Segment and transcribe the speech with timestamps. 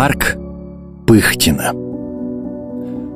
[0.00, 0.38] Парк
[1.06, 1.74] Пыхтина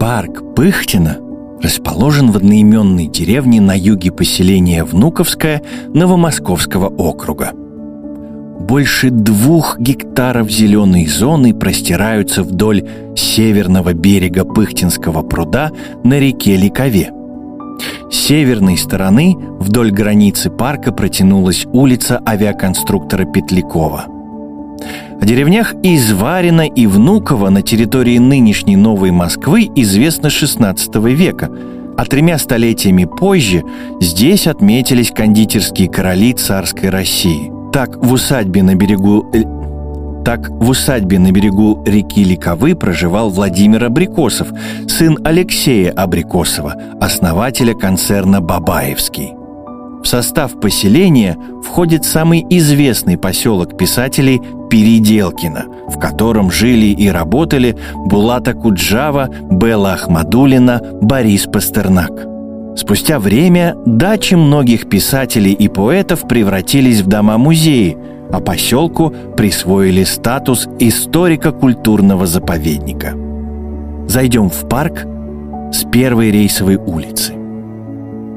[0.00, 1.18] Парк Пыхтина
[1.62, 5.62] расположен в одноименной деревне на юге поселения Внуковское
[5.92, 7.50] Новомосковского округа.
[7.52, 15.72] Больше двух гектаров зеленой зоны простираются вдоль северного берега Пыхтинского пруда
[16.02, 17.12] на реке Ликове.
[18.10, 24.06] С северной стороны вдоль границы парка протянулась улица авиаконструктора Петлякова–
[25.20, 31.50] о деревнях Изварина и Внуково на территории нынешней Новой Москвы известно XVI века,
[31.96, 33.62] а тремя столетиями позже
[34.00, 37.52] здесь отметились кондитерские короли царской России.
[37.72, 39.26] Так в усадьбе на берегу
[40.24, 44.48] так в усадьбе на берегу реки Ликовы проживал Владимир Абрикосов,
[44.86, 49.39] сын Алексея Абрикосова, основателя концерна «Бабаевский».
[50.02, 54.40] В состав поселения входит самый известный поселок писателей
[54.70, 62.10] Переделкино, в котором жили и работали Булата Куджава, Белла Ахмадулина, Борис Пастернак.
[62.76, 67.98] Спустя время дачи многих писателей и поэтов превратились в дома-музеи,
[68.32, 73.14] а поселку присвоили статус историко-культурного заповедника.
[74.06, 75.04] Зайдем в парк
[75.72, 77.34] с первой рейсовой улицы.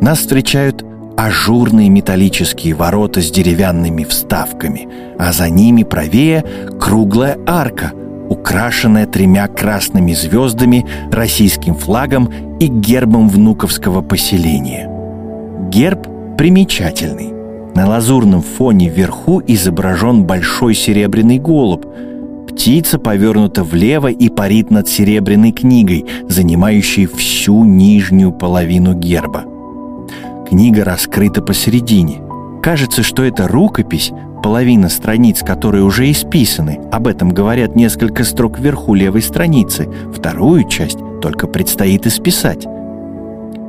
[0.00, 0.84] Нас встречают
[1.26, 6.44] ажурные металлические ворота с деревянными вставками, а за ними правее
[6.80, 7.92] круглая арка,
[8.30, 14.88] украшенная тремя красными звездами, российским флагом и гербом внуковского поселения.
[15.68, 16.06] Герб
[16.38, 17.34] примечательный.
[17.74, 21.84] На лазурном фоне вверху изображен большой серебряный голубь.
[22.48, 29.49] Птица повернута влево и парит над серебряной книгой, занимающей всю нижнюю половину герба.
[30.50, 32.20] Книга раскрыта посередине.
[32.60, 34.10] Кажется, что это рукопись,
[34.42, 36.80] половина страниц которой уже исписаны.
[36.90, 39.88] Об этом говорят несколько строк вверху левой страницы.
[40.12, 42.66] Вторую часть только предстоит исписать.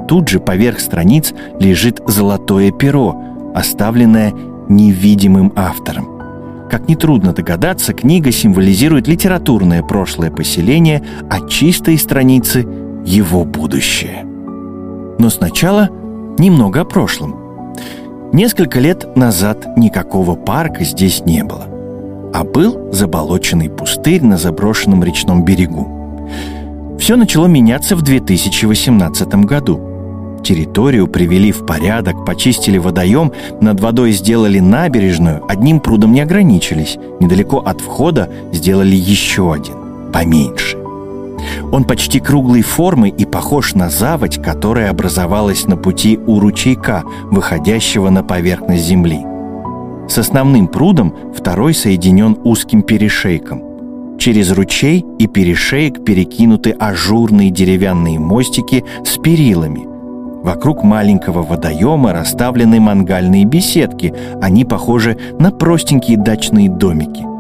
[0.08, 3.16] Тут же поверх страниц лежит золотое перо,
[3.54, 4.34] оставленное
[4.68, 6.08] невидимым автором.
[6.72, 12.68] Как нетрудно догадаться, книга символизирует литературное прошлое поселения, а чистые страницы—
[13.06, 14.26] его будущее.
[15.20, 15.92] Но сначала—
[16.42, 17.76] Немного о прошлом.
[18.34, 21.68] Несколько лет назад никакого парка здесь не было,
[22.34, 26.28] а был заболоченный пустырь на заброшенном речном берегу.
[27.00, 30.40] Все начало меняться в 2018 году.
[30.44, 33.32] Территорию привели в порядок, почистили водоем,
[33.62, 36.98] над водой сделали набережную, одним прудом не ограничились.
[37.20, 39.76] Недалеко от входа сделали еще один,
[40.12, 40.81] поменьше.
[41.72, 48.10] Он почти круглой формы и похож на заводь, которая образовалась на пути у ручейка, выходящего
[48.10, 49.26] на поверхность земли.
[50.10, 54.18] С основным прудом второй соединен узким перешейком.
[54.20, 59.88] Через ручей и перешеек перекинуты ажурные деревянные мостики с перилами.
[60.44, 64.14] Вокруг маленького водоема расставлены мангальные беседки.
[64.42, 67.31] Они похожи на простенькие дачные домики.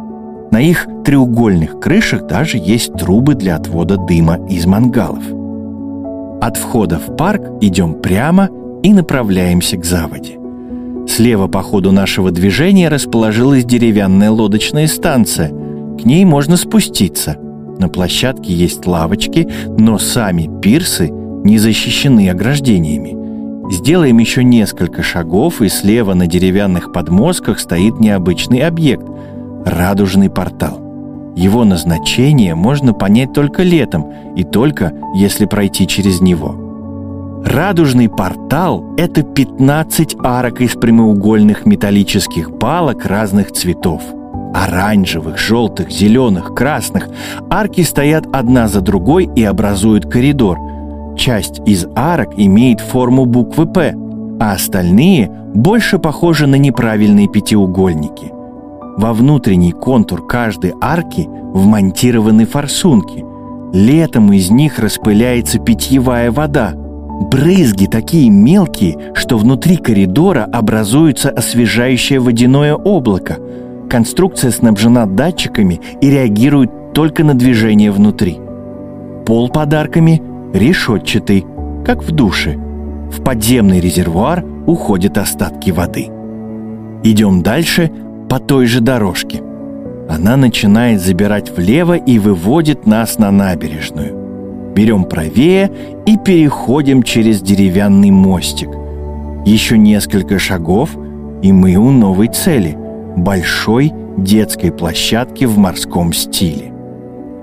[0.51, 5.23] На их треугольных крышах даже есть трубы для отвода дыма из мангалов.
[6.41, 8.49] От входа в парк идем прямо
[8.83, 10.37] и направляемся к заводе.
[11.07, 15.49] Слева по ходу нашего движения расположилась деревянная лодочная станция.
[15.49, 17.37] К ней можно спуститься.
[17.79, 19.47] На площадке есть лавочки,
[19.77, 23.17] но сами пирсы не защищены ограждениями.
[23.71, 29.05] Сделаем еще несколько шагов, и слева на деревянных подмостках стоит необычный объект–
[29.65, 30.81] радужный портал.
[31.35, 37.41] Его назначение можно понять только летом и только если пройти через него.
[37.45, 44.01] Радужный портал– это 15 арок из прямоугольных металлических балок разных цветов.
[44.53, 47.09] Оранжевых, желтых, зеленых, красных.
[47.49, 50.59] Арки стоят одна за другой и образуют коридор.
[51.17, 53.95] Часть из арок имеет форму буквы «П»,
[54.39, 58.33] а остальные больше похожи на неправильные пятиугольники–
[58.97, 63.25] во внутренний контур каждой арки вмонтированы форсунки.
[63.73, 66.73] Летом из них распыляется питьевая вода.
[66.75, 73.37] Брызги такие мелкие, что внутри коридора образуется освежающее водяное облако.
[73.89, 78.39] Конструкция снабжена датчиками и реагирует только на движение внутри.
[79.25, 80.21] Пол подарками
[80.53, 81.45] решетчатый,
[81.85, 82.57] как в душе.
[83.11, 86.09] В подземный резервуар уходят остатки воды.
[87.03, 87.91] Идем дальше–
[88.31, 89.43] по той же дорожке.
[90.09, 94.71] Она начинает забирать влево и выводит нас на набережную.
[94.73, 95.69] Берем правее
[96.05, 98.69] и переходим через деревянный мостик.
[99.45, 100.91] Еще несколько шагов,
[101.41, 102.77] и мы у новой цели–
[103.17, 106.71] большой детской площадки в морском стиле.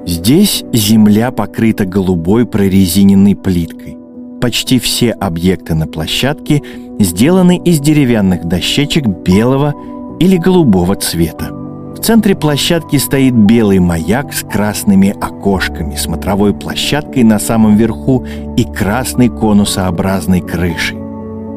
[0.06, 3.98] Здесь земля покрыта голубой прорезиненной плиткой.
[4.40, 6.62] Почти все объекты на площадке
[6.98, 9.74] сделаны из деревянных дощечек белого
[10.20, 11.50] или голубого цвета.
[11.98, 18.24] В центре площадки стоит белый маяк с красными окошками, смотровой площадкой на самом верху
[18.56, 20.96] и красной конусообразной крышей.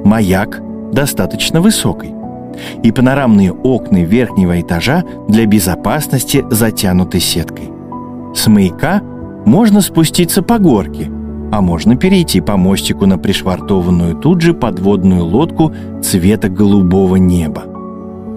[0.04, 0.62] Маяк
[0.92, 2.14] достаточно высокий,
[2.84, 7.70] и панорамные окна верхнего этажа для безопасности затянуты сеткой.
[8.36, 9.02] С маяка
[9.46, 11.10] можно спуститься по горке,
[11.52, 17.64] а можно перейти по мостику на пришвартованную тут же подводную лодку цвета голубого неба.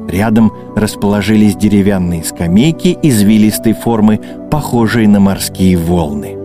[0.09, 4.21] Рядом расположились деревянные скамейки извилистой формы,
[4.51, 6.37] похожие на морские волны.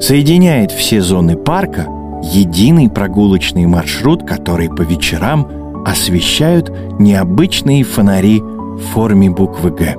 [0.00, 1.86] Соединяет все зоны парка
[2.22, 9.96] единый прогулочный маршрут, который по вечерам освещают необычные фонари в форме буквы «Г».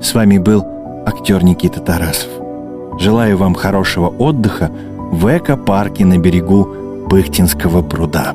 [0.00, 0.64] С вами был
[1.06, 2.30] актер Никита Тарасов.
[2.98, 4.70] Желаю вам хорошего отдыха
[5.10, 6.68] в эко-парке на берегу
[7.08, 8.34] Пыхтинского пруда.